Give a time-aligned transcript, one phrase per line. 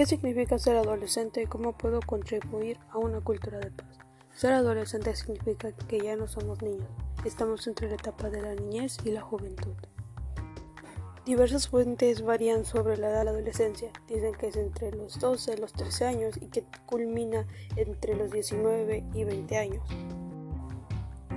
[0.00, 3.98] ¿Qué significa ser adolescente y cómo puedo contribuir a una cultura de paz?
[4.34, 6.88] Ser adolescente significa que ya no somos niños,
[7.26, 9.74] estamos entre la etapa de la niñez y la juventud.
[11.26, 13.92] Diversas fuentes varían sobre la edad de la adolescencia.
[14.08, 17.46] Dicen que es entre los 12 y los 13 años y que culmina
[17.76, 19.86] entre los 19 y 20 años.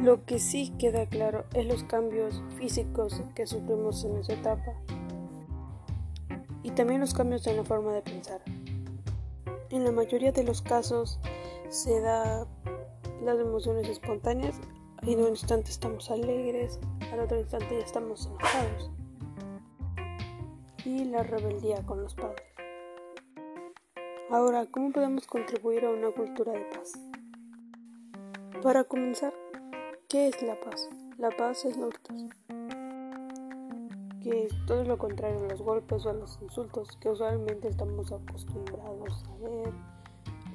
[0.01, 4.71] Lo que sí queda claro es los cambios físicos que sufrimos en esa etapa
[6.63, 8.41] y también los cambios en la forma de pensar.
[9.69, 11.19] En la mayoría de los casos
[11.69, 12.47] se da
[13.21, 14.59] las emociones espontáneas
[15.01, 16.79] y en un instante estamos alegres,
[17.11, 18.91] al otro instante ya estamos enojados.
[20.85, 22.43] Y la rebeldía con los padres.
[24.29, 26.93] Ahora, ¿cómo podemos contribuir a una cultura de paz?
[28.61, 29.33] Para comenzar,
[30.07, 30.89] ¿qué es la paz?
[31.17, 31.87] La paz es la
[34.23, 38.11] que es todo lo contrario a los golpes o a los insultos que usualmente estamos
[38.11, 39.73] acostumbrados a ver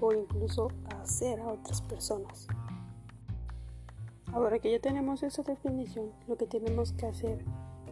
[0.00, 2.46] o incluso a hacer a otras personas.
[4.32, 7.44] Ahora que ya tenemos esa definición, lo que tenemos que hacer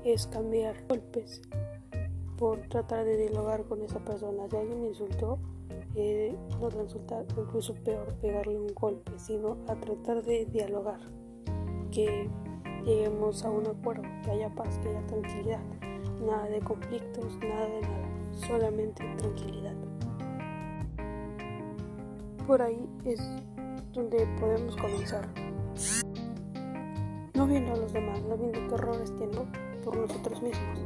[0.04, 1.42] es cambiar golpes
[2.38, 4.48] por tratar de dialogar con esa persona.
[4.48, 5.38] Si alguien me insultó,
[5.94, 11.00] eh, no resulta incluso peor pegarle un golpe, sino a tratar de dialogar.
[11.90, 12.28] Que
[12.86, 15.60] lleguemos a un acuerdo, que haya paz, que haya tranquilidad,
[16.24, 18.08] nada de conflictos, nada de nada,
[18.46, 19.74] solamente tranquilidad.
[22.46, 23.20] Por ahí es
[23.92, 25.28] donde podemos comenzar.
[27.34, 29.50] No viendo a los demás, no viendo qué errores tienen
[29.84, 30.78] por nosotros mismos.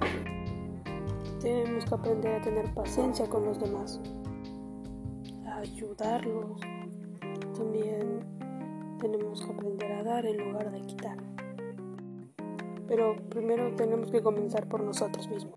[1.41, 4.01] Tenemos que aprender a tener paciencia con los demás,
[5.47, 6.61] a ayudarlos.
[7.55, 8.21] También
[9.01, 11.30] tenemos que aprender a dar en lugar de quitar
[12.91, 15.55] pero primero tenemos que comenzar por nosotros mismos.